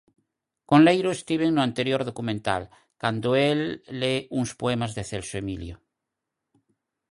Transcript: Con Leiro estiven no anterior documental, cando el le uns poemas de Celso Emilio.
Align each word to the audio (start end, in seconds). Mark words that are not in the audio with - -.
Con 0.69 0.79
Leiro 0.87 1.09
estiven 1.17 1.51
no 1.53 1.61
anterior 1.67 2.01
documental, 2.09 2.63
cando 3.01 3.27
el 3.49 3.59
le 4.01 4.13
uns 4.39 4.51
poemas 4.61 4.91
de 4.97 5.03
Celso 5.09 5.35
Emilio. 5.43 5.75